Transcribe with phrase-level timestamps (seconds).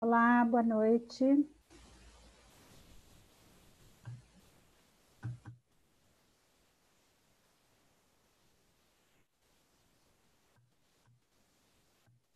[0.00, 1.24] Olá, boa noite.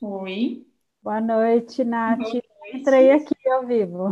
[0.00, 0.66] Oi.
[1.02, 2.18] Boa noite, Nath.
[2.18, 2.48] Boa noite.
[2.74, 4.08] Entrei aqui ao vivo.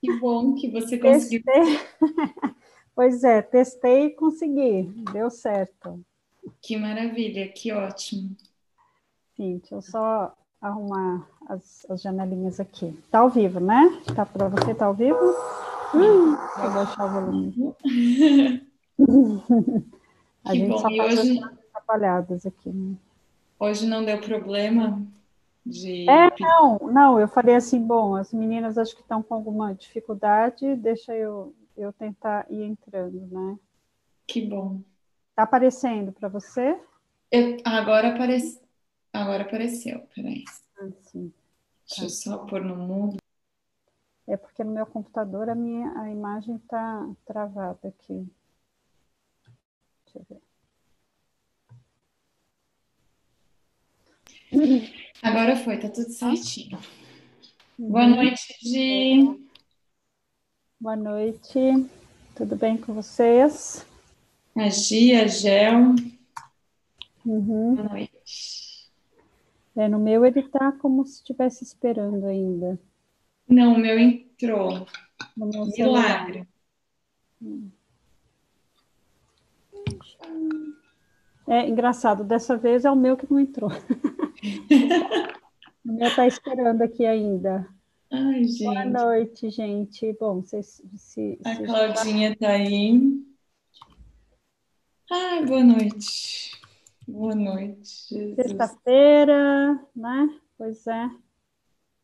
[0.00, 1.42] Que bom que você conseguiu.
[1.44, 1.86] Testei.
[2.96, 6.02] Pois é, testei e consegui, deu certo.
[6.62, 8.34] Que maravilha, que ótimo.
[9.36, 10.34] Sim, deixa eu só
[10.68, 12.92] arrumar as, as janelinhas aqui.
[13.10, 13.82] Tá ao vivo, né?
[14.14, 15.18] Tá para você, tá ao vivo?
[15.94, 17.74] Hum, vou deixar o volume.
[20.44, 20.78] A que gente bom.
[20.78, 22.96] só E faz hoje, as atrapalhadas aqui, né?
[23.58, 25.02] hoje não deu problema
[25.64, 26.06] de.
[26.08, 30.76] É, não, não, eu falei assim, bom, as meninas acho que estão com alguma dificuldade,
[30.76, 33.56] deixa eu, eu tentar ir entrando, né?
[34.26, 34.80] Que bom.
[35.34, 36.78] Tá aparecendo para você?
[37.30, 38.65] Eu- agora apareceu.
[39.16, 40.44] Agora apareceu, peraí.
[40.78, 41.32] Ah, sim.
[41.88, 43.16] Deixa eu só pôr no mudo.
[44.28, 48.28] É porque no meu computador a minha a imagem tá travada aqui.
[50.04, 50.42] Deixa eu ver.
[55.22, 56.78] Agora foi, tá tudo certinho.
[57.78, 59.48] Boa noite, Gi.
[60.78, 61.58] Boa noite.
[62.34, 63.86] Tudo bem com vocês?
[64.54, 65.94] A Gi, a Gel.
[67.24, 67.76] Uhum.
[67.76, 68.65] Boa noite.
[69.76, 72.80] É, no meu ele tá como se estivesse esperando ainda.
[73.48, 74.86] Não, o meu entrou.
[75.36, 75.66] No meu.
[75.66, 76.48] Milagre.
[81.46, 83.70] É engraçado, dessa vez é o meu que não entrou.
[85.86, 87.64] O meu tá esperando aqui ainda.
[88.10, 88.92] Ai, Boa gente.
[88.92, 90.16] noite, gente.
[90.18, 93.00] Bom, vocês se, A Claudinha tá aí.
[95.08, 96.55] Ai, boa noite.
[97.08, 100.40] Boa noite, sexta-feira, né?
[100.58, 101.08] Pois é.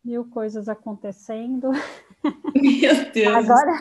[0.04, 1.70] Mil coisas acontecendo.
[2.54, 3.34] Meu Deus.
[3.34, 3.80] Agora,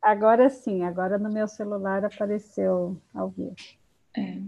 [0.00, 3.56] agora sim, agora no meu celular apareceu ao vivo.
[4.16, 4.42] É.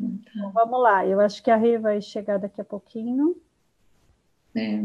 [0.00, 3.36] Então, vamos lá, eu acho que a Rê vai chegar daqui a pouquinho.
[4.56, 4.82] É.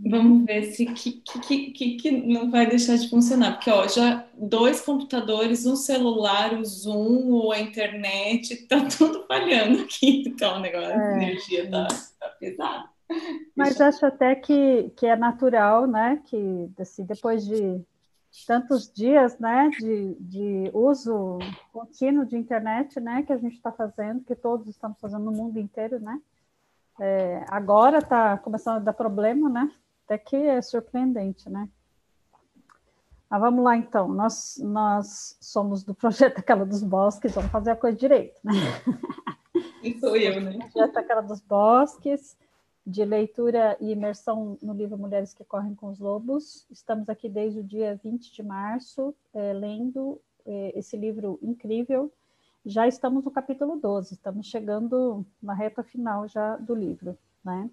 [0.00, 3.54] Vamos ver se que, que, que, que- não vai deixar de funcionar.
[3.54, 9.82] Porque, ó, já dois computadores, um celular, o Zoom, ou a internet, tá tudo falhando
[9.82, 10.22] aqui.
[10.26, 11.88] Então, o negócio, a energia tá,
[12.20, 12.88] tá pesada.
[13.56, 16.22] Mas acho até que, que é natural, né?
[16.26, 17.80] Que assim, depois de
[18.46, 19.68] tantos dias, né?
[19.80, 21.38] De, de uso
[21.72, 23.24] contínuo de internet, né?
[23.24, 26.20] Que a gente está fazendo, que todos estamos fazendo no mundo inteiro, né?
[27.00, 29.70] É, agora está começando a dar problema, né?
[30.08, 31.68] Até que é surpreendente, né?
[33.28, 34.08] Mas vamos lá, então.
[34.08, 38.54] Nós, nós somos do projeto Aquela dos Bosques, vamos fazer a coisa direito, né?
[40.00, 40.58] Sou eu, né?
[40.72, 42.38] projeto Aquela dos Bosques,
[42.86, 46.66] de leitura e imersão no livro Mulheres que Correm com os Lobos.
[46.70, 52.10] Estamos aqui desde o dia 20 de março, eh, lendo eh, esse livro incrível.
[52.64, 57.68] Já estamos no capítulo 12, estamos chegando na reta final já do livro, né?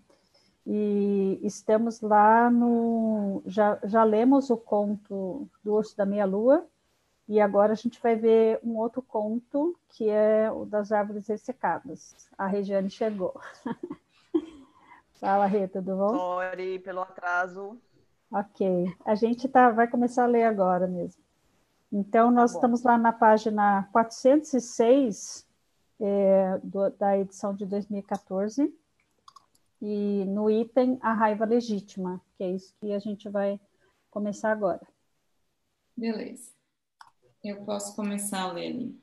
[0.65, 3.44] E estamos lá no.
[3.45, 6.65] Já, já lemos o conto do Urso da Meia-Lua,
[7.27, 12.15] e agora a gente vai ver um outro conto, que é o das árvores ressecadas.
[12.38, 13.39] A Regiane chegou.
[15.19, 16.09] Fala, Rê, tudo bom?
[16.09, 17.79] Sorry pelo atraso.
[18.31, 18.85] Ok.
[19.06, 21.23] A gente tá, vai começar a ler agora mesmo.
[21.91, 22.57] Então, nós bom.
[22.57, 25.47] estamos lá na página 406
[26.00, 28.73] é, do- da edição de 2014,
[29.81, 33.60] e no item A Raiva Legítima, que é isso que a gente vai
[34.10, 34.86] começar agora.
[35.95, 36.54] Beleza.
[37.44, 39.00] Eu posso começar ali.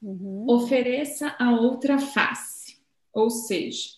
[0.00, 0.46] Uhum.
[0.48, 2.80] Ofereça a outra face,
[3.12, 3.90] ou seja,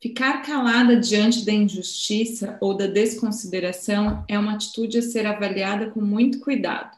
[0.00, 6.00] ficar calada diante da injustiça ou da desconsideração é uma atitude a ser avaliada com
[6.00, 6.95] muito cuidado.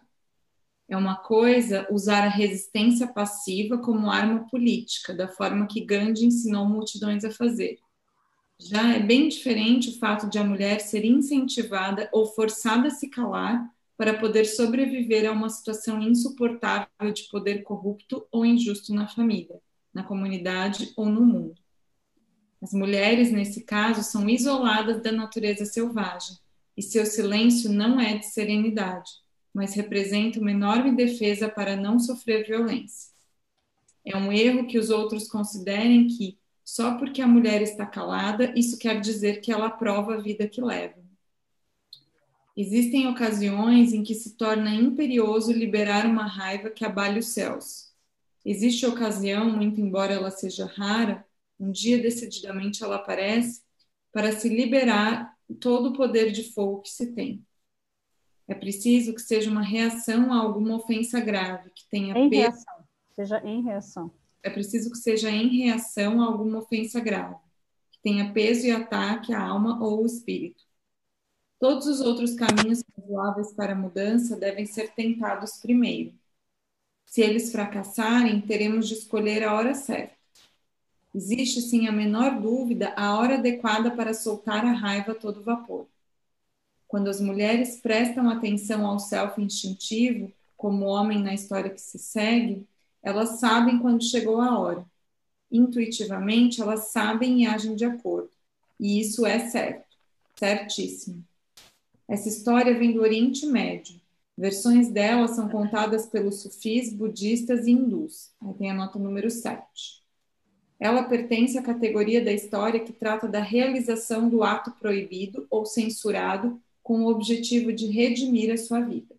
[0.88, 6.64] É uma coisa usar a resistência passiva como arma política, da forma que Gandhi ensinou
[6.64, 7.79] multidões a fazer.
[8.58, 13.08] Já é bem diferente o fato de a mulher ser incentivada ou forçada a se
[13.08, 19.61] calar para poder sobreviver a uma situação insuportável de poder corrupto ou injusto na família,
[19.93, 21.61] na comunidade ou no mundo.
[22.62, 26.37] As mulheres, nesse caso, são isoladas da natureza selvagem,
[26.76, 29.11] e seu silêncio não é de serenidade,
[29.52, 33.10] mas representa uma enorme defesa para não sofrer violência.
[34.04, 38.78] É um erro que os outros considerem que, só porque a mulher está calada, isso
[38.78, 40.96] quer dizer que ela aprova a vida que leva.
[42.56, 47.92] Existem ocasiões em que se torna imperioso liberar uma raiva que abale os céus.
[48.44, 51.24] Existe ocasião, muito embora ela seja rara,
[51.60, 53.62] um dia decididamente ela aparece,
[54.10, 57.46] para se liberar todo o poder de fogo que se tem.
[58.48, 62.42] É preciso que seja uma reação a alguma ofensa grave, que tenha em peso.
[62.42, 62.74] reação.
[63.14, 64.10] Seja em reação.
[64.42, 67.36] É preciso que seja em reação a alguma ofensa grave,
[67.90, 70.64] que tenha peso e ataque à alma ou o espírito.
[71.60, 76.14] Todos os outros caminhos razoáveis para a mudança devem ser tentados primeiro.
[77.04, 80.14] Se eles fracassarem, teremos de escolher a hora certa.
[81.14, 85.86] Existe, sem a menor dúvida, a hora adequada para soltar a raiva a todo vapor.
[86.88, 92.67] Quando as mulheres prestam atenção ao self instintivo, como homem na história que se segue,
[93.02, 94.85] elas sabem quando chegou a hora.
[95.52, 98.31] Intuitivamente, elas sabem e agem de acordo.
[98.81, 99.87] E isso é certo,
[100.35, 101.23] certíssimo.
[102.08, 104.00] Essa história vem do Oriente Médio.
[104.37, 108.31] Versões dela são contadas pelos sufis, budistas e hindus.
[108.41, 110.02] Aí tem a nota número 7.
[110.81, 116.61] Ela pertence à categoria da história que trata da realização do ato proibido ou censurado
[116.88, 119.14] com o objetivo de redimir a sua vida.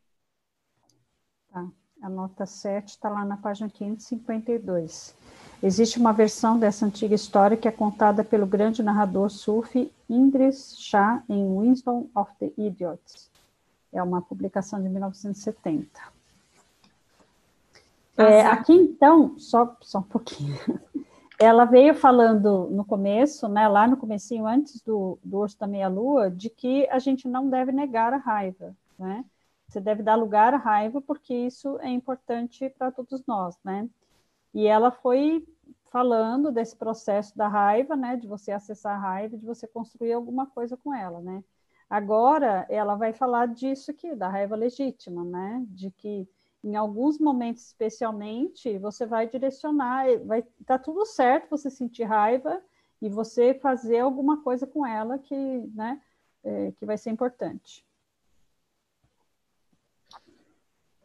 [1.51, 1.68] Tá.
[2.01, 5.13] A nota 7 está lá na página 552.
[5.62, 11.24] Existe uma versão dessa antiga história que é contada pelo grande narrador sufi Indris Shah
[11.30, 13.30] em Wisdom of the Idiots.
[13.94, 15.88] É uma publicação de 1970.
[18.18, 20.57] É, aqui então, só, só um pouquinho.
[21.39, 26.30] Ela veio falando no começo, né, lá no comecinho, antes do, do Urso da Meia-Lua,
[26.30, 29.24] de que a gente não deve negar a raiva, né?
[29.68, 33.88] Você deve dar lugar à raiva, porque isso é importante para todos nós, né?
[34.53, 35.47] E ela foi
[35.91, 40.45] falando desse processo da raiva, né, de você acessar a raiva, de você construir alguma
[40.47, 41.44] coisa com ela, né?
[41.89, 45.63] Agora, ela vai falar disso aqui, da raiva legítima, né?
[45.69, 46.27] De que
[46.63, 52.61] em alguns momentos especialmente, você vai direcionar, vai tá tudo certo você sentir raiva
[53.01, 55.35] e você fazer alguma coisa com ela que,
[55.73, 56.01] né,
[56.44, 57.85] é, que vai ser importante.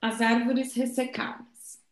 [0.03, 1.83] As árvores ressecadas.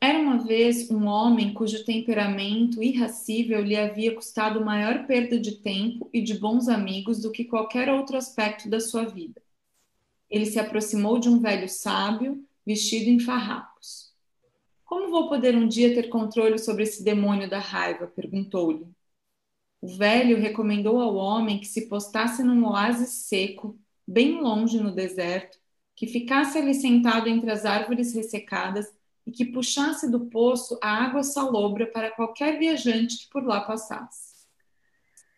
[0.00, 6.08] Era uma vez um homem cujo temperamento irracível lhe havia custado maior perda de tempo
[6.12, 9.42] e de bons amigos do que qualquer outro aspecto da sua vida.
[10.30, 14.12] Ele se aproximou de um velho sábio vestido em farrapos.
[14.84, 18.06] Como vou poder um dia ter controle sobre esse demônio da raiva?
[18.06, 18.86] perguntou-lhe.
[19.80, 25.58] O velho recomendou ao homem que se postasse num oásis seco, bem longe no deserto,
[25.94, 28.86] que ficasse ali sentado entre as árvores ressecadas
[29.26, 34.46] e que puxasse do poço a água salobra para qualquer viajante que por lá passasse.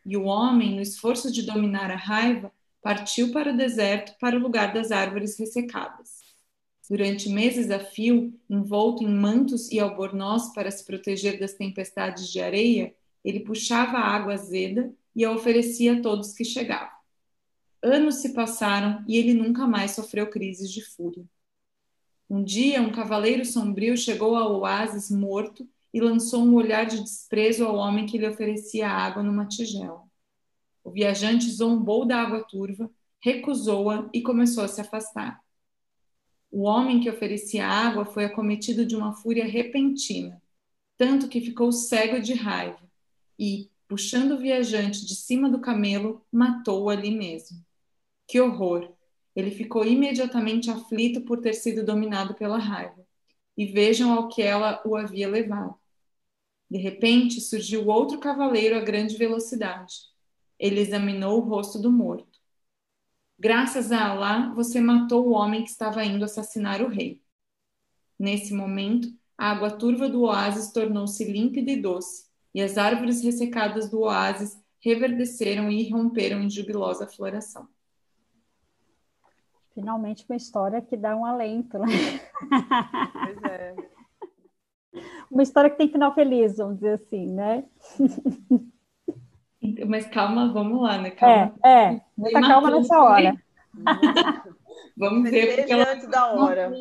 [0.05, 4.41] E o homem, no esforço de dominar a raiva, partiu para o deserto, para o
[4.41, 6.18] lugar das árvores ressecadas.
[6.89, 12.41] Durante meses a fio, envolto em mantos e albornoz para se proteger das tempestades de
[12.41, 16.97] areia, ele puxava a água azeda e a oferecia a todos que chegavam.
[17.83, 21.25] Anos se passaram e ele nunca mais sofreu crises de fúria.
[22.29, 27.65] Um dia, um cavaleiro sombrio chegou ao oásis morto e lançou um olhar de desprezo
[27.65, 30.03] ao homem que lhe oferecia água numa tigela.
[30.83, 32.91] O viajante zombou da água turva,
[33.21, 35.41] recusou-a e começou a se afastar.
[36.51, 40.41] O homem que oferecia água foi acometido de uma fúria repentina,
[40.97, 42.81] tanto que ficou cego de raiva
[43.39, 47.65] e, puxando o viajante de cima do camelo, matou-o ali mesmo.
[48.27, 48.93] Que horror!
[49.35, 53.07] Ele ficou imediatamente aflito por ter sido dominado pela raiva.
[53.57, 55.75] E vejam ao que ela o havia levado.
[56.71, 59.95] De repente surgiu outro cavaleiro a grande velocidade.
[60.59, 62.28] Ele examinou o rosto do morto.
[63.41, 67.23] Graças a Alá, você matou o homem que estava indo assassinar o rei.
[68.19, 73.89] Nesse momento, a água turva do oásis tornou-se límpida e doce, e as árvores ressecadas
[73.89, 77.69] do oásis reverdeceram e romperam em jubilosa floração.
[79.73, 81.87] Finalmente uma história que dá um alento, né?
[83.13, 83.77] Pois é.
[85.31, 87.65] Uma história que tem final feliz, vamos dizer assim, né?
[89.87, 91.11] Mas calma, vamos lá, né?
[91.11, 91.55] Calma.
[91.65, 92.01] É, é.
[92.17, 93.37] Muita calma nessa hora.
[94.97, 95.93] vamos ver porque ela...
[95.93, 96.73] antes da hora.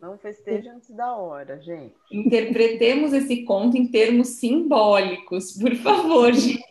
[0.00, 1.94] Não festeja antes da hora, gente.
[2.12, 6.62] Interpretemos esse conto em termos simbólicos, por favor, gente.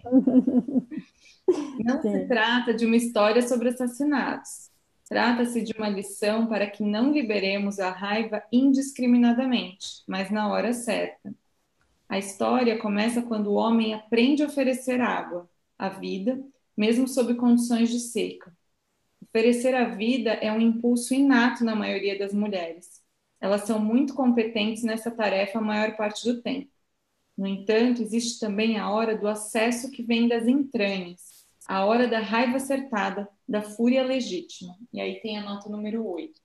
[1.83, 2.11] Não Sim.
[2.11, 4.71] se trata de uma história sobre assassinatos.
[5.09, 11.33] Trata-se de uma lição para que não liberemos a raiva indiscriminadamente, mas na hora certa.
[12.13, 16.39] A história começa quando o homem aprende a oferecer água, a vida,
[16.77, 18.55] mesmo sob condições de seca.
[19.19, 23.01] Oferecer a vida é um impulso inato na maioria das mulheres.
[23.41, 26.69] Elas são muito competentes nessa tarefa a maior parte do tempo.
[27.35, 32.19] No entanto, existe também a hora do acesso que vem das entranhas, a hora da
[32.19, 34.77] raiva acertada, da fúria legítima.
[34.93, 36.42] E aí tem a nota número 8.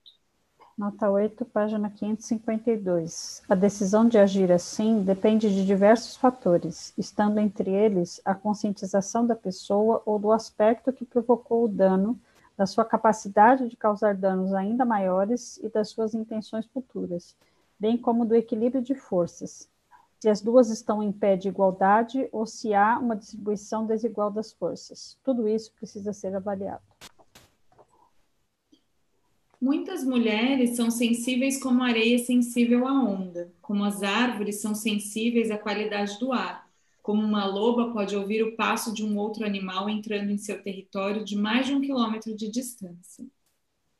[0.79, 3.43] Nota 8, página 552.
[3.49, 9.35] A decisão de agir assim depende de diversos fatores, estando entre eles a conscientização da
[9.35, 12.17] pessoa ou do aspecto que provocou o dano,
[12.55, 17.35] da sua capacidade de causar danos ainda maiores e das suas intenções futuras,
[17.77, 19.67] bem como do equilíbrio de forças,
[20.17, 24.53] se as duas estão em pé de igualdade ou se há uma distribuição desigual das
[24.53, 25.17] forças.
[25.25, 26.88] Tudo isso precisa ser avaliado.
[29.61, 35.51] Muitas mulheres são sensíveis como a areia sensível à onda, como as árvores são sensíveis
[35.51, 36.69] à qualidade do ar,
[37.03, 41.25] como uma loba pode ouvir o passo de um outro animal entrando em seu território
[41.25, 43.25] de mais de um quilômetro de distância.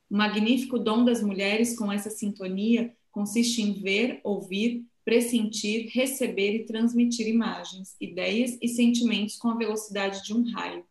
[0.09, 6.65] O magnífico dom das mulheres com essa sintonia consiste em ver, ouvir, pressentir, receber e
[6.65, 10.85] transmitir imagens, ideias e sentimentos com a velocidade de um raio.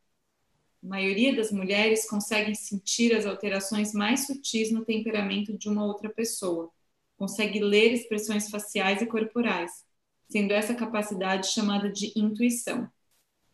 [0.88, 6.70] Maioria das mulheres conseguem sentir as alterações mais sutis no temperamento de uma outra pessoa,
[7.14, 9.70] consegue ler expressões faciais e corporais,
[10.30, 12.90] sendo essa capacidade chamada de intuição.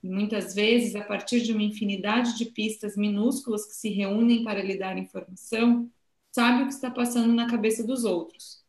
[0.01, 4.63] E muitas vezes, a partir de uma infinidade de pistas minúsculas que se reúnem para
[4.63, 5.91] lhe dar informação,
[6.31, 8.63] sabe o que está passando na cabeça dos outros.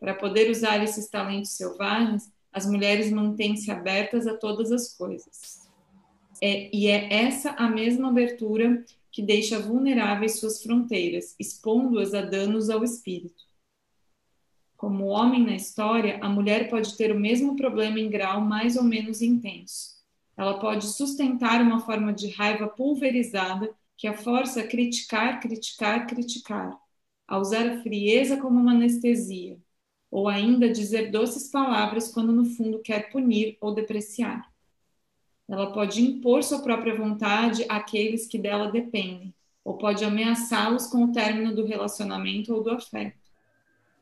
[0.00, 5.59] Para poder usar esses talentos selvagens, as mulheres mantêm-se abertas a todas as coisas.
[6.42, 12.70] É, e é essa a mesma abertura que deixa vulneráveis suas fronteiras, expondo-as a danos
[12.70, 13.44] ao espírito.
[14.76, 18.82] Como homem na história, a mulher pode ter o mesmo problema em grau mais ou
[18.82, 20.00] menos intenso.
[20.36, 26.74] Ela pode sustentar uma forma de raiva pulverizada que a força a criticar, criticar, criticar,
[27.28, 29.58] a usar a frieza como uma anestesia,
[30.10, 34.49] ou ainda dizer doces palavras quando no fundo quer punir ou depreciar.
[35.50, 41.12] Ela pode impor sua própria vontade àqueles que dela dependem, ou pode ameaçá-los com o
[41.12, 43.18] término do relacionamento ou do afeto.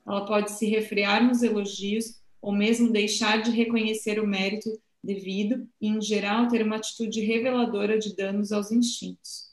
[0.07, 5.89] Ela pode se refrear nos elogios, ou mesmo deixar de reconhecer o mérito devido e,
[5.89, 9.49] em geral, ter uma atitude reveladora de danos aos instintos.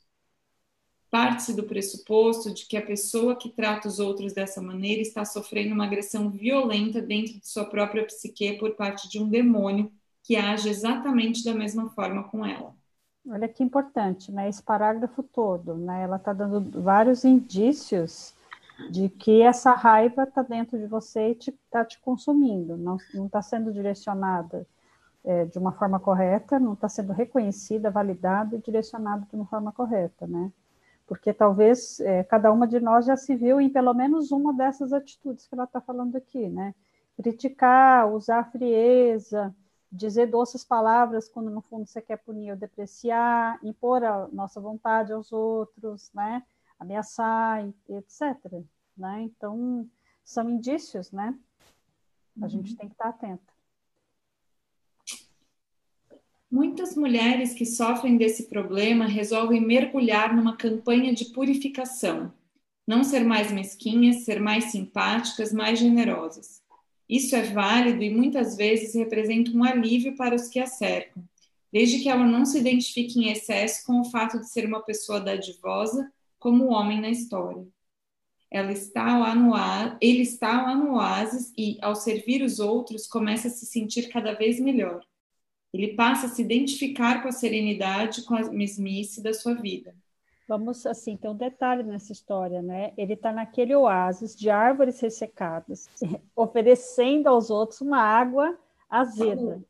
[1.09, 5.73] Parte-se do pressuposto de que a pessoa que trata os outros dessa maneira está sofrendo
[5.73, 9.89] uma agressão violenta dentro de sua própria psique por parte de um demônio
[10.25, 12.73] que age exatamente da mesma forma com ela.
[13.27, 14.49] Olha que importante, né?
[14.49, 16.03] Esse parágrafo todo, né?
[16.03, 18.33] Ela está dando vários indícios
[18.89, 22.97] de que essa raiva está dentro de você e está te, tá te, consumindo, não
[23.25, 24.67] está sendo direcionada
[25.23, 29.71] é, de uma forma correta, não está sendo reconhecida, validada e direcionada de uma forma
[29.71, 30.51] correta, né?
[31.07, 34.91] Porque talvez é, cada uma de nós já se viu em pelo menos uma dessas
[34.91, 36.73] atitudes que ela está falando aqui, né?
[37.15, 39.53] Criticar, usar frieza,
[39.95, 45.13] dizer doces palavras quando no fundo você quer punir ou depreciar, impor a nossa vontade
[45.13, 46.43] aos outros, né?
[46.79, 48.63] Ameaçar, etc.
[48.97, 49.21] Né?
[49.23, 49.89] Então,
[50.23, 51.37] são indícios, né?
[52.39, 52.49] A uhum.
[52.49, 53.55] gente tem que estar atenta.
[56.51, 62.33] Muitas mulheres que sofrem desse problema resolvem mergulhar numa campanha de purificação,
[62.87, 66.64] não ser mais mesquinhas, ser mais simpáticas, mais generosas.
[67.07, 71.23] Isso é válido e muitas vezes representa um alívio para os que a cercam,
[71.71, 75.19] desde que ela não se identifique em excesso com o fato de ser uma pessoa
[75.19, 77.65] dadivosa, como o homem na história.
[78.49, 79.53] Ela está lá no
[79.99, 84.33] ele está lá no oásis e, ao servir os outros, começa a se sentir cada
[84.33, 85.01] vez melhor.
[85.73, 89.93] Ele passa a se identificar com a serenidade, com a mesmice da sua vida.
[90.47, 92.93] Vamos, assim, tem um detalhe nessa história, né?
[92.95, 95.89] Ele está naquele oásis de árvores ressecadas,
[96.35, 98.57] oferecendo aos outros uma água
[98.89, 99.63] azeda,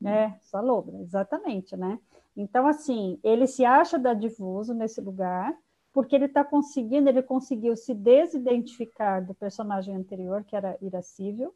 [0.00, 0.38] né?
[0.40, 1.98] Salobra, exatamente, né?
[2.36, 5.54] Então, assim, ele se acha dadivoso nesse lugar,
[5.92, 11.54] porque ele está conseguindo, ele conseguiu se desidentificar do personagem anterior, que era irascível,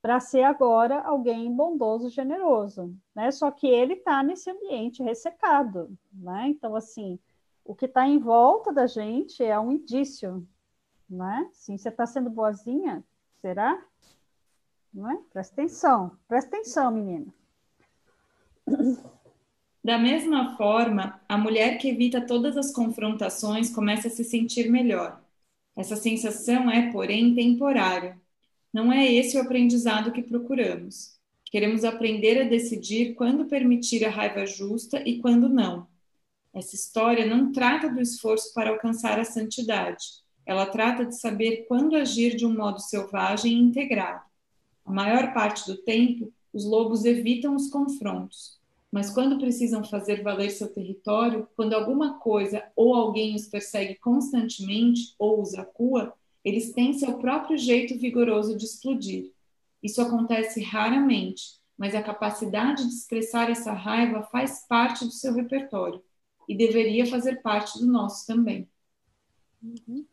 [0.00, 3.30] para ser agora alguém bondoso, generoso, né?
[3.30, 6.48] Só que ele está nesse ambiente ressecado, né?
[6.48, 7.18] Então, assim,
[7.70, 10.44] o que está em volta da gente é um indício,
[11.08, 11.48] não é?
[11.52, 13.04] Sim, você está sendo boazinha,
[13.40, 13.80] será?
[14.92, 15.16] Não é?
[15.32, 17.32] Presta atenção, presta atenção, menina.
[19.84, 25.22] Da mesma forma, a mulher que evita todas as confrontações começa a se sentir melhor.
[25.76, 28.20] Essa sensação é, porém, temporária.
[28.72, 31.20] Não é esse o aprendizado que procuramos.
[31.44, 35.88] Queremos aprender a decidir quando permitir a raiva justa e quando não
[36.52, 40.04] essa história não trata do esforço para alcançar a santidade.
[40.44, 44.24] Ela trata de saber quando agir de um modo selvagem e integrado.
[44.84, 48.58] A maior parte do tempo, os lobos evitam os confrontos,
[48.90, 55.14] mas quando precisam fazer valer seu território, quando alguma coisa ou alguém os persegue constantemente
[55.16, 56.12] ou os acua,
[56.44, 59.30] eles têm seu próprio jeito vigoroso de explodir.
[59.80, 66.02] Isso acontece raramente, mas a capacidade de expressar essa raiva faz parte do seu repertório
[66.50, 68.68] e deveria fazer parte do nosso também.
[69.62, 70.04] Uhum.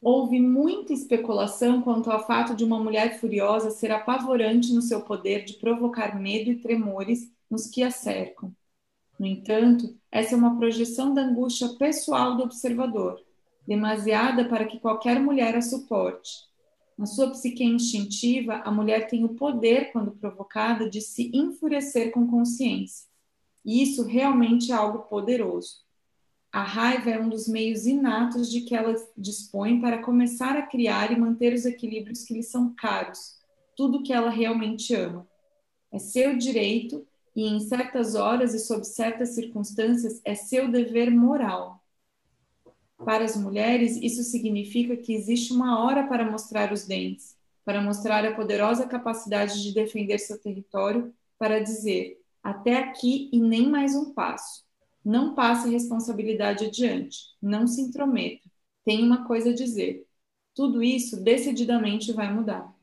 [0.00, 5.44] Houve muita especulação quanto ao fato de uma mulher furiosa ser apavorante no seu poder
[5.44, 8.54] de provocar medo e tremores nos que a cercam.
[9.18, 13.20] No entanto, essa é uma projeção da angústia pessoal do observador,
[13.66, 16.44] demasiada para que qualquer mulher a suporte.
[16.96, 22.24] Na sua psique instintiva, a mulher tem o poder, quando provocada, de se enfurecer com
[22.28, 23.15] consciência.
[23.66, 25.84] E isso realmente é algo poderoso.
[26.52, 31.10] A raiva é um dos meios inatos de que ela dispõe para começar a criar
[31.12, 33.40] e manter os equilíbrios que lhe são caros,
[33.76, 35.26] tudo que ela realmente ama.
[35.92, 41.82] É seu direito e, em certas horas e sob certas circunstâncias, é seu dever moral.
[43.04, 48.24] Para as mulheres, isso significa que existe uma hora para mostrar os dentes, para mostrar
[48.24, 54.12] a poderosa capacidade de defender seu território, para dizer até aqui e nem mais um
[54.12, 54.64] passo.
[55.04, 58.48] Não passe responsabilidade adiante, não se intrometa.
[58.84, 60.06] Tem uma coisa a dizer.
[60.54, 62.74] Tudo isso decididamente vai mudar.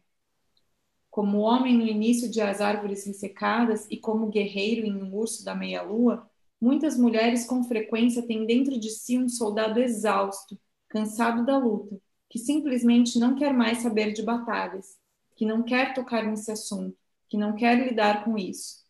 [1.10, 5.54] Como homem no início de As Árvores Ressecadas e como guerreiro em Um Urso da
[5.54, 6.30] Meia-Lua,
[6.63, 11.99] Muitas mulheres com frequência têm dentro de si um soldado exausto, cansado da luta,
[12.30, 14.97] que simplesmente não quer mais saber de batalhas,
[15.36, 16.97] que não quer tocar nesse assunto,
[17.28, 18.83] que não quer lidar com isso.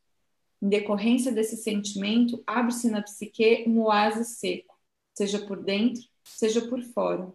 [0.63, 4.73] Em decorrência desse sentimento, abre-se na psique um oásis seco,
[5.13, 7.33] seja por dentro, seja por fora.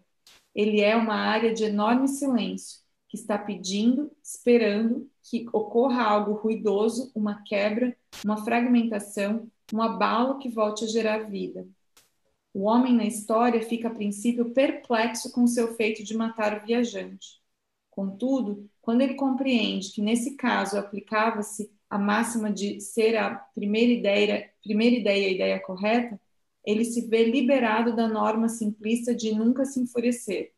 [0.55, 7.13] Ele é uma área de enorme silêncio, que está pedindo, esperando que ocorra algo ruidoso,
[7.15, 11.69] uma quebra, uma fragmentação, um abalo que volte a gerar vida.
[12.55, 17.43] O homem na história fica a princípio perplexo com seu feito de matar o viajante.
[17.91, 24.51] Contudo, quando ele compreende que nesse caso aplicava-se a máxima de ser a primeira ideia,
[24.63, 26.21] primeira ideia a ideia correta,
[26.65, 30.53] ele se vê liberado da norma simplista de nunca se enfurecer.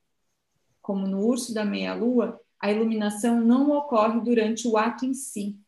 [0.83, 5.59] Como no urso da meia-lua, a iluminação não ocorre durante o ato em si,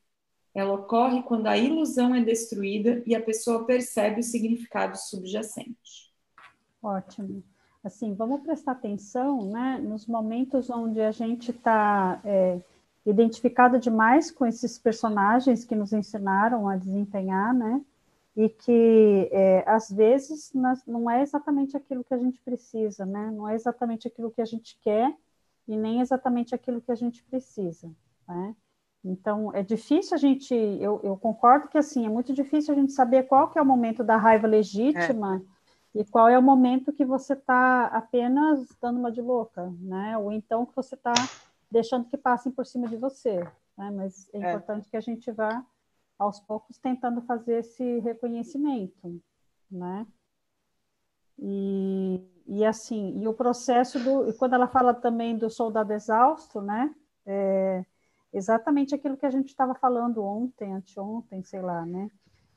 [0.55, 6.13] ela ocorre quando a ilusão é destruída e a pessoa percebe o significado subjacente.
[6.83, 7.43] Ótimo.
[7.83, 12.61] Assim, vamos prestar atenção, né, nos momentos onde a gente está é,
[13.05, 17.81] identificado demais com esses personagens que nos ensinaram a desempenhar, né,
[18.37, 20.53] e que é, às vezes
[20.87, 24.47] não é exatamente aquilo que a gente precisa, né, não é exatamente aquilo que a
[24.47, 25.15] gente quer
[25.69, 27.91] e nem exatamente aquilo que a gente precisa,
[28.27, 28.55] né.
[29.05, 32.93] Então, é difícil a gente, eu, eu, concordo que assim, é muito difícil a gente
[32.93, 35.43] saber qual que é o momento da raiva legítima
[35.95, 36.01] é.
[36.01, 40.17] e qual é o momento que você está apenas dando uma de louca, né?
[40.17, 41.13] Ou então que você está
[41.73, 43.39] deixando que passem por cima de você,
[43.77, 43.91] né?
[43.91, 45.65] Mas é, é importante que a gente vá
[46.19, 49.21] aos poucos tentando fazer esse reconhecimento,
[49.71, 50.07] né?
[51.39, 56.61] E, e assim, e o processo do, e quando ela fala também do soldado exausto,
[56.61, 56.95] né?
[57.25, 57.85] É,
[58.33, 62.11] exatamente aquilo que a gente estava falando ontem, anteontem, sei lá, né?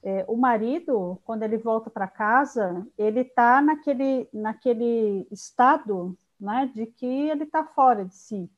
[0.04, 6.86] É, o marido, quando ele volta para casa, ele está naquele, naquele estado né, de
[6.86, 8.52] que ele está fora de si.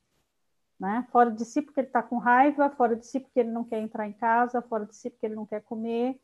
[0.80, 1.08] Né?
[1.12, 3.80] Fora de si porque ele está com raiva, fora de si porque ele não quer
[3.80, 6.20] entrar em casa, fora de si porque ele não quer comer.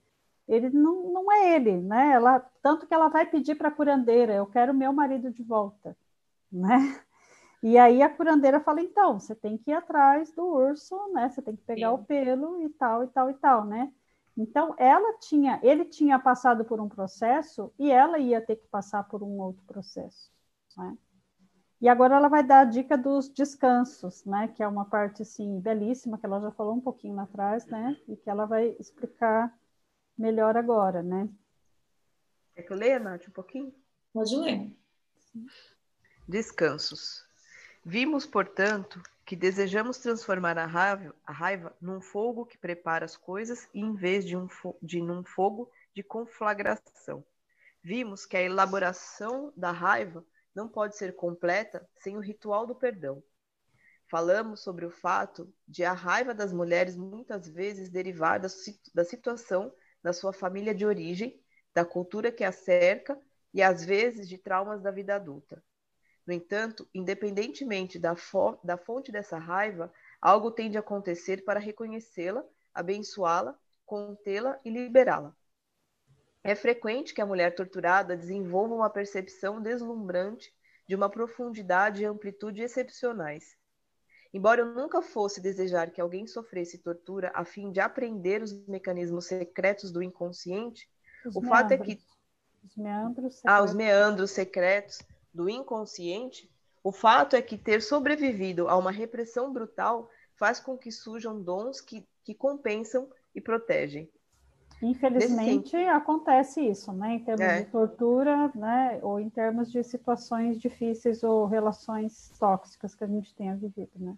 [0.48, 2.12] Ele não, não é ele, né?
[2.12, 5.98] Ela, tanto que ela vai pedir para a curandeira, eu quero meu marido de volta,
[6.52, 7.02] né?
[7.64, 11.30] E aí a curandeira fala, então, você tem que ir atrás do urso, né?
[11.30, 11.96] Você tem que pegar Sim.
[11.96, 13.90] o pelo e tal, e tal, e tal, né?
[14.36, 19.04] Então, ela tinha, ele tinha passado por um processo e ela ia ter que passar
[19.06, 20.30] por um outro processo,
[20.76, 20.98] né?
[21.84, 24.48] E agora ela vai dar a dica dos descansos, né?
[24.48, 28.00] Que é uma parte, assim, belíssima, que ela já falou um pouquinho lá atrás, né?
[28.08, 29.54] E que ela vai explicar
[30.18, 31.28] melhor agora, né?
[32.56, 33.76] Quer que eu leia, Nath, um pouquinho?
[34.14, 34.72] Pode ler.
[36.26, 37.26] Descansos.
[37.84, 43.68] Vimos, portanto, que desejamos transformar a raiva, a raiva num fogo que prepara as coisas
[43.74, 44.48] em vez de, um
[44.82, 47.26] de num fogo de conflagração.
[47.84, 50.24] Vimos que a elaboração da raiva
[50.56, 53.24] não pode ser completa sem o ritual do perdão.
[54.10, 58.48] Falamos sobre o fato de a raiva das mulheres muitas vezes derivar da,
[58.94, 61.42] da situação da sua família de origem,
[61.74, 63.20] da cultura que a cerca
[63.54, 65.64] e às vezes de traumas da vida adulta.
[66.26, 72.46] No entanto, independentemente da, fo da fonte dessa raiva, algo tem de acontecer para reconhecê-la,
[72.74, 75.36] abençoá-la, contê-la e liberá-la.
[76.44, 80.54] É frequente que a mulher torturada desenvolva uma percepção deslumbrante
[80.88, 83.56] de uma profundidade e amplitude excepcionais.
[84.34, 89.28] Embora eu nunca fosse desejar que alguém sofresse tortura a fim de aprender os mecanismos
[89.28, 90.90] secretos do inconsciente,
[91.26, 91.62] os o meandros.
[91.62, 92.02] fato é que
[92.64, 93.60] os meandros secretos.
[93.60, 95.00] Ah, os meandros secretos
[95.34, 96.52] do inconsciente,
[96.84, 101.80] o fato é que ter sobrevivido a uma repressão brutal faz com que surjam dons
[101.80, 104.12] que, que compensam e protegem.
[104.84, 107.14] Infelizmente acontece isso, né?
[107.14, 107.62] Em termos é.
[107.62, 109.00] de tortura, né?
[109.02, 114.18] Ou em termos de situações difíceis ou relações tóxicas que a gente tenha vivido, né?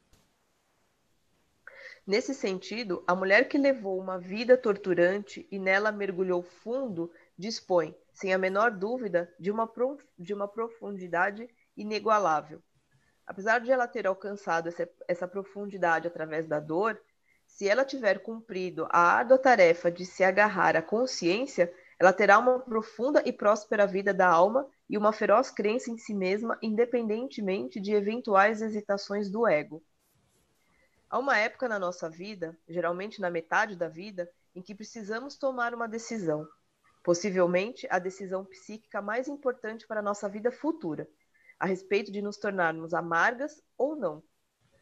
[2.06, 8.34] Nesse sentido, a mulher que levou uma vida torturante e nela mergulhou fundo dispõe, sem
[8.34, 10.04] a menor dúvida, de uma, prof...
[10.18, 12.62] de uma profundidade inigualável.
[13.26, 17.02] Apesar de ela ter alcançado essa, essa profundidade através da dor,
[17.56, 22.60] se ela tiver cumprido a árdua tarefa de se agarrar à consciência, ela terá uma
[22.60, 27.94] profunda e próspera vida da alma e uma feroz crença em si mesma, independentemente de
[27.94, 29.82] eventuais hesitações do ego.
[31.10, 35.74] Há uma época na nossa vida, geralmente na metade da vida, em que precisamos tomar
[35.74, 36.46] uma decisão,
[37.06, 41.08] possivelmente a decisão psíquica mais importante para a nossa vida futura,
[41.58, 44.22] a respeito de nos tornarmos amargas ou não.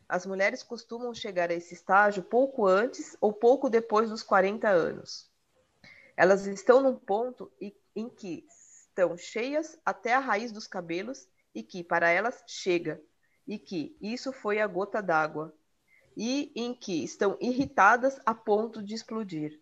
[0.07, 5.31] As mulheres costumam chegar a esse estágio pouco antes ou pouco depois dos 40 anos.
[6.15, 7.51] Elas estão num ponto
[7.95, 13.01] em que estão cheias até a raiz dos cabelos e que, para elas, chega,
[13.47, 15.53] e que isso foi a gota d'água,
[16.15, 19.59] e em que estão irritadas a ponto de explodir.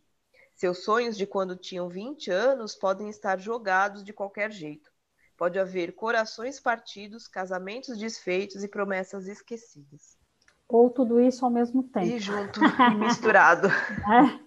[0.53, 4.91] Seus sonhos de quando tinham 20 anos podem estar jogados de qualquer jeito.
[5.37, 10.20] Pode haver corações partidos, casamentos desfeitos e promessas esquecidas.
[10.71, 12.07] Ou tudo isso ao mesmo tempo.
[12.07, 12.59] E junto,
[12.97, 13.67] misturado.
[13.67, 14.39] É.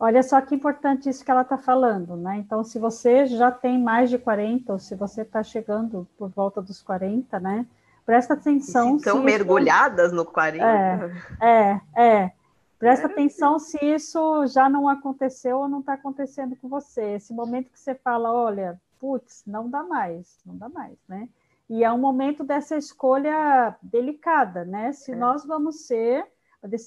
[0.00, 2.36] Olha só que importante isso que ela está falando, né?
[2.36, 6.62] Então, se você já tem mais de 40, ou se você está chegando por volta
[6.62, 7.66] dos 40, né?
[8.06, 8.96] Presta atenção.
[8.96, 10.14] estão mergulhadas isso...
[10.16, 10.64] no 40.
[10.64, 12.32] É, é, é.
[12.78, 13.10] Presta é.
[13.10, 17.16] atenção se isso já não aconteceu ou não está acontecendo com você.
[17.16, 21.28] Esse momento que você fala, olha, putz, não dá mais, não dá mais, né?
[21.68, 24.92] E é um momento dessa escolha delicada, né?
[24.92, 25.16] Se é.
[25.16, 26.26] nós vamos ser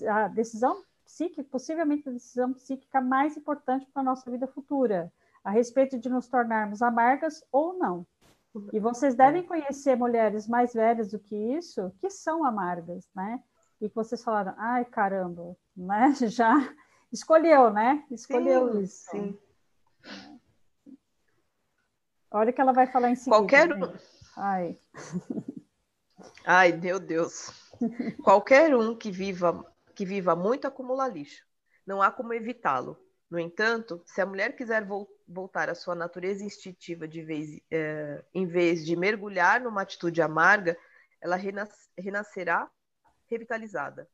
[0.08, 5.12] a decisão psíquica, possivelmente a decisão psíquica mais importante para a nossa vida futura,
[5.44, 8.06] a respeito de nos tornarmos amargas ou não.
[8.74, 13.42] E vocês devem conhecer mulheres mais velhas do que isso, que são amargas, né?
[13.80, 16.14] E que vocês falaram, ai caramba, né?
[16.28, 16.56] Já
[17.12, 18.04] escolheu, né?
[18.12, 19.12] Escolheu sim, isso.
[19.12, 19.40] Sim.
[22.30, 23.38] Olha o que ela vai falar em seguida.
[23.38, 23.94] Qualquer né?
[24.36, 24.80] Ai.
[26.46, 27.52] Ai, meu Deus.
[28.24, 31.46] Qualquer um que viva que viva muito acumula lixo.
[31.86, 32.98] Não há como evitá-lo.
[33.30, 38.24] No entanto, se a mulher quiser vo voltar à sua natureza instintiva de vez, é,
[38.34, 40.78] em vez de mergulhar numa atitude amarga,
[41.22, 42.70] ela renas renascerá
[43.30, 44.10] revitalizada.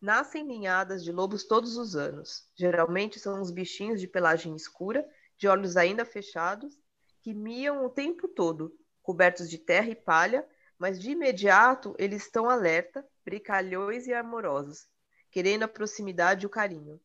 [0.00, 2.48] Nascem ninhadas de lobos todos os anos.
[2.54, 6.78] Geralmente são os bichinhos de pelagem escura, de olhos ainda fechados,
[7.22, 10.46] que miam o tempo todo, cobertos de terra e palha,
[10.78, 14.88] mas de imediato eles estão alerta, brincalhões e amorosos,
[15.30, 17.00] querendo a proximidade e o carinho.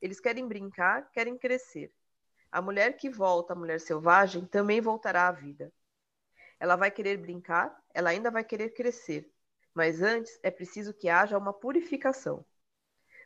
[0.00, 1.92] Eles querem brincar, querem crescer.
[2.50, 5.72] A mulher que volta, a mulher selvagem, também voltará à vida.
[6.58, 9.30] Ela vai querer brincar, ela ainda vai querer crescer,
[9.74, 12.44] mas antes é preciso que haja uma purificação.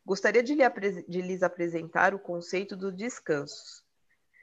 [0.05, 0.69] Gostaria de, lhe
[1.09, 3.85] de lhes apresentar o conceito do descanso.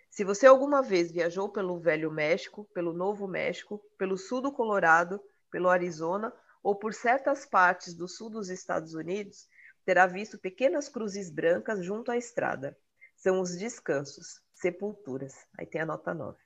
[0.09, 5.21] Se você alguma vez viajou pelo Velho México, pelo Novo México, pelo sul do Colorado,
[5.51, 9.47] pelo Arizona ou por certas partes do sul dos Estados Unidos,
[9.85, 12.77] terá visto pequenas cruzes brancas junto à estrada.
[13.15, 15.33] São os descansos, sepulturas.
[15.57, 16.37] Aí tem a nota 9.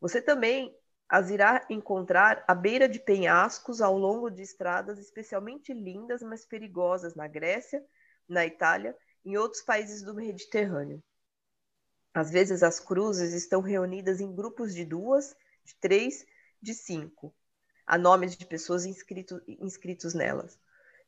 [0.00, 0.74] Você também
[1.08, 7.14] as irá encontrar à beira de penhascos ao longo de estradas especialmente lindas, mas perigosas
[7.14, 7.84] na Grécia,
[8.28, 11.02] na Itália e em outros países do Mediterrâneo.
[12.18, 16.26] Às vezes as cruzes estão reunidas em grupos de duas, de três,
[16.60, 17.32] de cinco.
[17.86, 20.58] Há nomes de pessoas inscrito, inscritos nelas.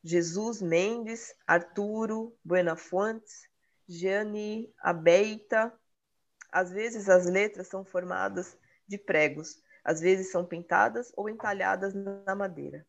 [0.01, 3.45] Jesus Mendes, Arturo Buenafuentes,
[3.85, 5.73] Gianni Abeita.
[6.49, 12.35] Às vezes as letras são formadas de pregos, às vezes são pintadas ou entalhadas na
[12.35, 12.87] madeira.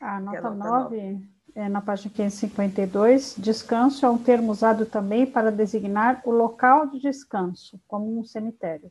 [0.00, 4.52] A nota, é a nota 9, 9 é, na página 552, descanso é um termo
[4.52, 8.90] usado também para designar o local de descanso, como um cemitério.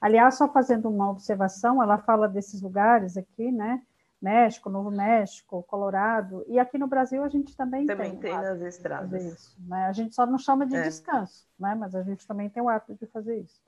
[0.00, 3.82] Aliás, só fazendo uma observação, ela fala desses lugares aqui, né?
[4.20, 8.20] México, Novo México, Colorado, e aqui no Brasil a gente também, também tem.
[8.20, 9.22] Também tem nas estradas.
[9.22, 9.86] Isso, né?
[9.86, 10.82] A gente só não chama de é.
[10.82, 11.74] descanso, né?
[11.74, 13.62] mas a gente também tem o hábito de fazer isso.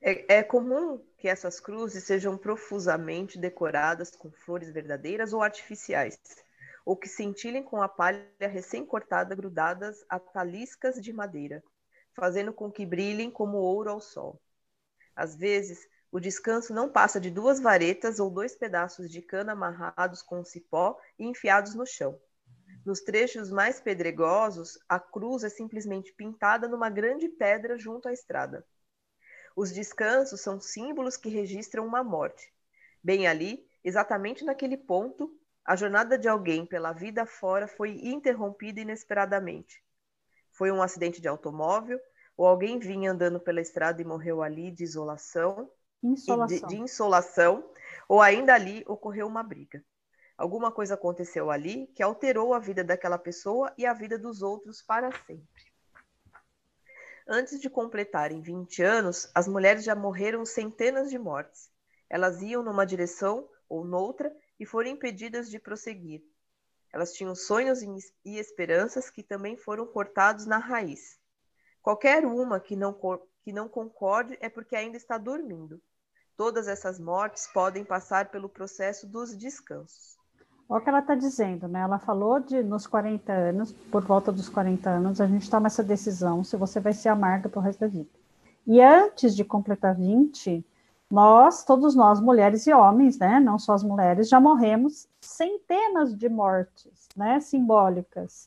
[0.00, 6.18] É, é, comum que essas cruzes sejam profusamente decoradas com flores verdadeiras ou artificiais,
[6.84, 11.62] ou que cintilem com a palha recém-cortada grudadas a taliscas de madeira,
[12.14, 14.40] fazendo com que brilhem como ouro ao sol.
[15.14, 20.22] Às vezes, o descanso não passa de duas varetas ou dois pedaços de cana amarrados
[20.22, 22.18] com cipó e enfiados no chão.
[22.84, 28.66] Nos trechos mais pedregosos, a cruz é simplesmente pintada numa grande pedra junto à estrada.
[29.56, 32.52] Os descansos são símbolos que registram uma morte.
[33.02, 35.34] Bem ali, exatamente naquele ponto,
[35.64, 39.82] a jornada de alguém pela vida fora foi interrompida inesperadamente.
[40.50, 42.00] Foi um acidente de automóvel,
[42.36, 45.70] ou alguém vinha andando pela estrada e morreu ali de isolação,
[46.02, 46.68] insolação.
[46.68, 47.70] De, de insolação,
[48.08, 49.84] ou ainda ali ocorreu uma briga.
[50.36, 54.80] Alguma coisa aconteceu ali que alterou a vida daquela pessoa e a vida dos outros
[54.80, 55.69] para sempre.
[57.32, 61.70] Antes de completarem 20 anos, as mulheres já morreram centenas de mortes.
[62.08, 66.24] Elas iam numa direção ou noutra e foram impedidas de prosseguir.
[66.92, 71.20] Elas tinham sonhos e esperanças que também foram cortados na raiz.
[71.80, 72.98] Qualquer uma que não,
[73.44, 75.80] que não concorde é porque ainda está dormindo.
[76.36, 80.19] Todas essas mortes podem passar pelo processo dos descansos.
[80.70, 81.80] Olha o que ela está dizendo, né?
[81.80, 85.82] Ela falou de nos 40 anos, por volta dos 40 anos, a gente toma essa
[85.82, 88.08] decisão se você vai ser amarga para o resto da vida.
[88.64, 90.64] E antes de completar 20,
[91.10, 93.40] nós, todos nós, mulheres e homens, né?
[93.40, 97.40] Não só as mulheres, já morremos centenas de mortes, né?
[97.40, 98.46] Simbólicas.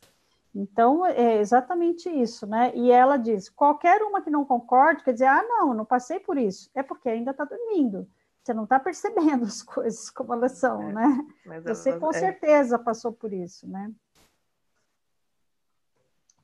[0.56, 2.72] Então, é exatamente isso, né?
[2.74, 6.38] E ela diz: qualquer uma que não concorde, quer dizer, ah, não, não passei por
[6.38, 8.08] isso, é porque ainda está dormindo.
[8.44, 11.62] Você não está percebendo as coisas como elas são, é, né?
[11.64, 12.20] Você com é.
[12.20, 13.90] certeza passou por isso, né?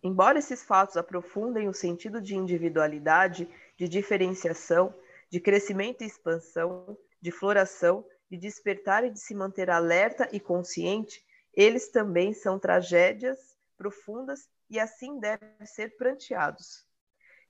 [0.01, 4.95] Embora esses fatos aprofundem o sentido de individualidade, de diferenciação,
[5.29, 11.21] de crescimento e expansão, de floração, de despertar e de se manter alerta e consciente,
[11.53, 16.87] eles também são tragédias profundas e assim devem ser pranteados.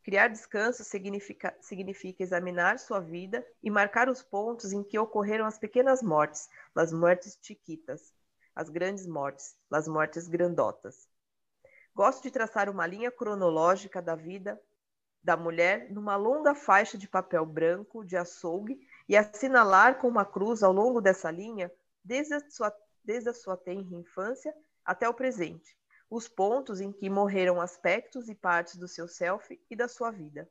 [0.03, 5.59] Criar descanso significa, significa examinar sua vida e marcar os pontos em que ocorreram as
[5.59, 8.13] pequenas mortes, as mortes chiquitas,
[8.55, 11.07] as grandes mortes, as mortes grandotas.
[11.93, 14.59] Gosto de traçar uma linha cronológica da vida
[15.21, 20.63] da mulher numa longa faixa de papel branco de açougue e assinalar com uma cruz
[20.63, 21.71] ao longo dessa linha,
[22.03, 24.53] desde a sua, desde a sua tenra infância
[24.85, 25.77] até o presente,
[26.09, 30.49] os pontos em que morreram aspectos e partes do seu self e da sua vida.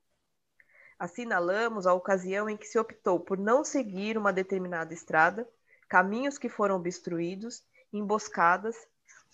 [0.99, 5.49] Assinalamos a ocasião em que se optou por não seguir uma determinada estrada,
[5.88, 8.77] caminhos que foram obstruídos, emboscadas,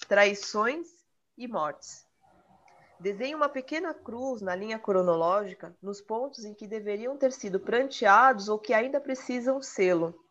[0.09, 0.87] traições
[1.37, 2.07] e mortes.
[3.01, 8.49] Desenhe uma pequena cruz na linha cronológica nos pontos em que deveriam ter sido pranteados
[8.49, 10.24] ou que ainda precisam sê-lo.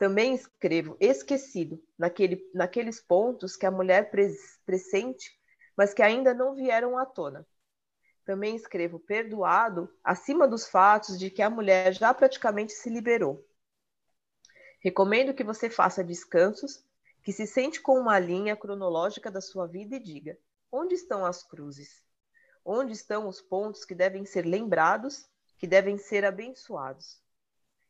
[0.00, 5.38] Também escrevo esquecido naquele, naqueles pontos que a mulher pres, pressente,
[5.76, 7.46] mas que ainda não vieram à tona.
[8.24, 13.46] Também escrevo perdoado acima dos fatos de que a mulher já praticamente se liberou.
[14.80, 16.82] Recomendo que você faça descansos,
[17.22, 20.38] que se sente com uma linha cronológica da sua vida e diga:
[20.72, 22.02] onde estão as cruzes?
[22.64, 27.20] Onde estão os pontos que devem ser lembrados, que devem ser abençoados?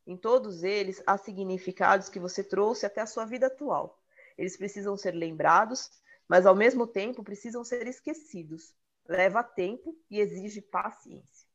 [0.06, 4.02] Em todos eles há significados que você trouxe até a sua vida atual.
[4.36, 5.90] Eles precisam ser lembrados,
[6.28, 8.74] mas ao mesmo tempo precisam ser esquecidos.
[9.06, 11.48] Leva tempo e exige paciência.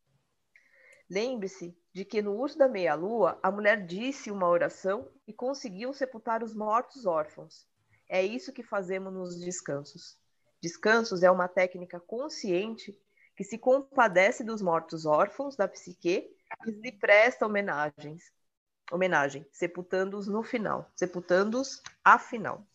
[1.10, 6.43] Lembre-se de que no urso da meia-lua, a mulher disse uma oração e conseguiu sepultar
[6.43, 7.67] os mortos órfãos.
[8.10, 10.17] É isso que fazemos nos descansos.
[10.62, 12.99] Descansos é uma técnica consciente
[13.35, 16.31] que se compadece dos mortos órfãos da psique
[16.65, 18.31] e lhe presta homenagens,
[18.91, 22.65] homenagem, sepultando-os no final, sepultando-os afinal.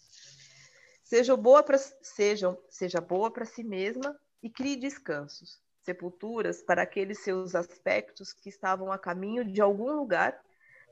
[1.02, 7.20] Seja boa para sejam, seja boa para si mesma e crie descansos, sepulturas para aqueles
[7.20, 10.40] seus aspectos que estavam a caminho de algum lugar,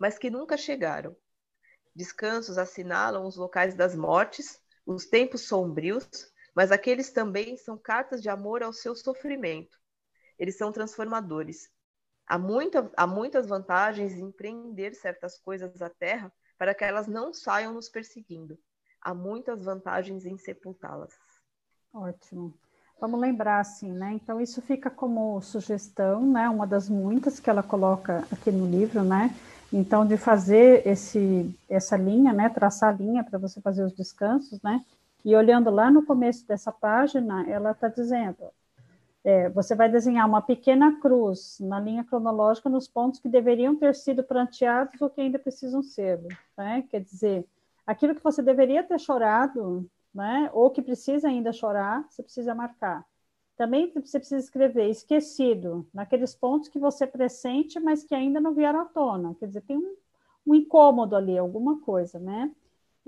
[0.00, 1.16] mas que nunca chegaram.
[1.94, 6.08] Descansos assinalam os locais das mortes, os tempos sombrios,
[6.58, 9.78] mas aqueles também são cartas de amor ao seu sofrimento.
[10.36, 11.70] Eles são transformadores,
[12.26, 17.32] Há, muita, há muitas vantagens em empreender certas coisas à terra para que elas não
[17.32, 18.58] saiam nos perseguindo.
[19.00, 21.14] Há muitas vantagens em sepultá-las.
[21.94, 22.52] Ótimo.
[23.00, 24.12] Vamos lembrar assim, né?
[24.12, 26.50] Então isso fica como sugestão, né?
[26.50, 29.32] Uma das muitas que ela coloca aqui no livro, né?
[29.72, 34.60] Então, de fazer esse, essa linha, né, traçar a linha para você fazer os descansos,
[34.62, 34.82] né,
[35.28, 38.50] e olhando lá no começo dessa página, ela está dizendo,
[39.22, 43.94] é, você vai desenhar uma pequena cruz na linha cronológica nos pontos que deveriam ter
[43.94, 46.18] sido pranteados ou que ainda precisam ser,
[46.56, 46.82] né?
[46.88, 47.46] Quer dizer,
[47.86, 50.48] aquilo que você deveria ter chorado, né?
[50.54, 53.04] Ou que precisa ainda chorar, você precisa marcar.
[53.54, 58.80] Também você precisa escrever esquecido, naqueles pontos que você pressente, mas que ainda não vieram
[58.80, 59.34] à tona.
[59.34, 59.94] Quer dizer, tem um,
[60.46, 62.50] um incômodo ali, alguma coisa, né?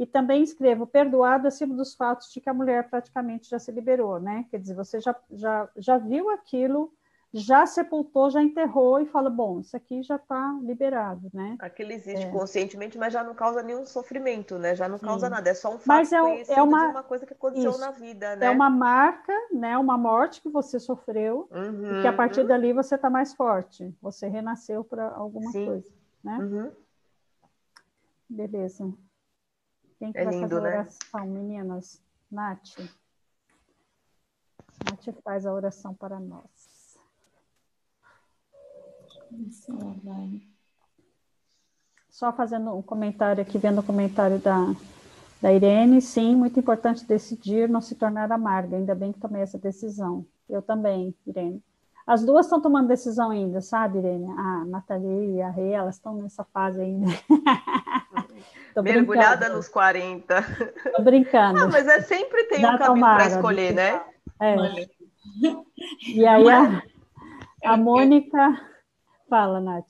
[0.00, 4.18] E também escrevo perdoado acima dos fatos de que a mulher praticamente já se liberou,
[4.18, 4.46] né?
[4.50, 6.90] Quer dizer, você já, já, já viu aquilo,
[7.34, 11.54] já sepultou, já enterrou e fala, bom, isso aqui já está liberado, né?
[11.58, 12.30] Aquilo existe é.
[12.30, 14.74] conscientemente, mas já não causa nenhum sofrimento, né?
[14.74, 15.32] Já não causa Sim.
[15.32, 16.16] nada, é só um fato mas é,
[16.48, 17.78] é uma, uma coisa que aconteceu isso.
[17.80, 18.46] na vida, né?
[18.46, 19.76] É uma marca, né?
[19.76, 22.46] Uma morte que você sofreu uhum, e que a partir uhum.
[22.46, 25.66] dali você está mais forte, você renasceu para alguma Sim.
[25.66, 25.92] coisa,
[26.24, 26.38] né?
[26.38, 26.72] Uhum.
[28.30, 28.90] Beleza.
[30.00, 30.68] Quem que é vai lindo, fazer a né?
[30.70, 31.26] oração, né?
[31.26, 32.02] meninas?
[32.32, 32.78] Nath.
[34.82, 36.98] Nath faz a oração para nós.
[42.08, 44.74] Só fazendo um comentário aqui, vendo o comentário da,
[45.40, 49.58] da Irene, sim, muito importante decidir não se tornar amarga, ainda bem que tomei essa
[49.58, 50.24] decisão.
[50.48, 51.62] Eu também, Irene.
[52.06, 54.30] As duas estão tomando decisão ainda, sabe, Irene?
[54.30, 57.06] A Nathalie e a Rê, elas estão nessa fase ainda.
[58.74, 59.56] Tô Mergulhada brincando.
[59.56, 60.42] nos 40.
[60.96, 61.60] Tô brincando.
[61.60, 64.04] Não, mas é sempre tem Já um caminho para escolher, né?
[64.40, 64.56] É.
[66.08, 66.82] E aí a,
[67.64, 68.60] a Mônica
[69.28, 69.86] fala, Nath.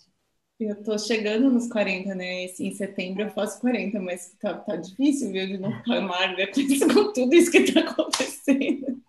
[0.59, 2.45] Eu tô chegando nos 40, né?
[2.45, 7.13] Em setembro eu faço 40, mas tá, tá difícil, viu, de não ficar amarga com
[7.15, 9.01] tudo isso que tá acontecendo.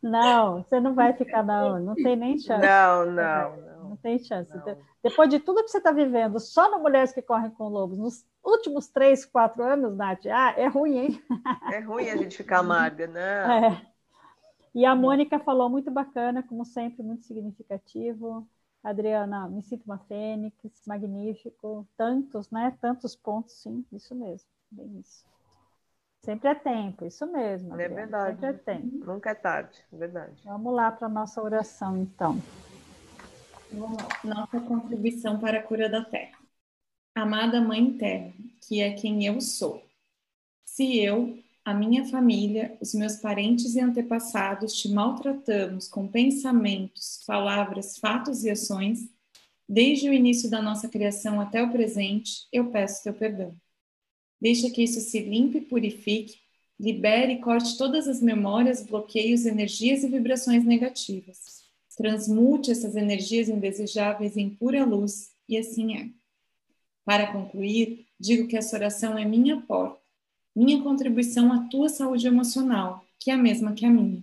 [0.00, 1.80] Não, você não vai ficar, não.
[1.80, 2.64] Não tem nem chance.
[2.64, 3.88] Não, não, não.
[3.90, 4.52] Não tem chance.
[4.56, 4.76] Não.
[5.02, 8.24] Depois de tudo que você está vivendo, só no Mulheres que Correm com Lobos, nos
[8.44, 11.22] últimos três, quatro anos, Nath, ah, é ruim, hein?
[11.72, 13.68] É ruim a gente ficar amarga, né?
[13.68, 13.92] É.
[14.74, 18.48] E a Mônica falou muito bacana, como sempre, muito significativo.
[18.82, 21.86] Adriana, me sinto uma fênix, magnífico.
[21.96, 22.76] Tantos, né?
[22.80, 25.24] Tantos pontos, sim, isso mesmo, bem isso.
[26.20, 27.70] Sempre é tempo, isso mesmo.
[27.70, 28.40] É Adriana, é verdade.
[28.40, 29.04] Sempre é tempo.
[29.04, 30.42] Nunca é tarde, é verdade.
[30.44, 32.40] Vamos lá para a nossa oração, então.
[34.24, 36.38] Nossa contribuição para a cura da Terra.
[37.14, 38.32] Amada Mãe Terra,
[38.66, 39.84] que é quem eu sou.
[40.64, 47.98] Se eu, a minha família, os meus parentes e antepassados te maltratamos com pensamentos, palavras,
[47.98, 49.08] fatos e ações,
[49.68, 53.54] desde o início da nossa criação até o presente, eu peço teu perdão.
[54.40, 56.38] Deixa que isso se limpe e purifique,
[56.80, 61.62] libere e corte todas as memórias, bloqueios, energias e vibrações negativas
[61.96, 66.21] transmute essas energias indesejáveis em pura luz, e assim é.
[67.04, 70.00] Para concluir, digo que essa oração é minha porta,
[70.54, 74.22] minha contribuição à tua saúde emocional, que é a mesma que a minha.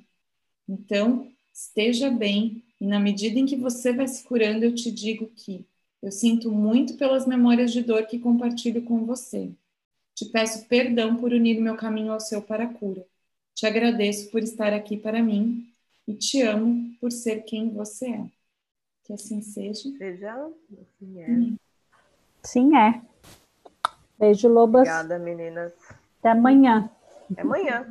[0.67, 5.27] Então, esteja bem, e na medida em que você vai se curando, eu te digo
[5.35, 5.65] que
[6.01, 9.51] eu sinto muito pelas memórias de dor que compartilho com você.
[10.15, 13.05] Te peço perdão por unir meu caminho ao seu para a cura.
[13.53, 15.67] Te agradeço por estar aqui para mim
[16.07, 18.25] e te amo por ser quem você é.
[19.03, 19.89] Que assim seja.
[19.97, 20.51] Seja,
[20.81, 21.31] assim é.
[21.31, 21.57] Hum.
[22.43, 23.01] Sim, é.
[24.17, 24.87] Beijo, Lobas.
[24.87, 25.73] Obrigada, meninas.
[26.19, 26.89] Até amanhã.
[27.31, 27.85] Até amanhã.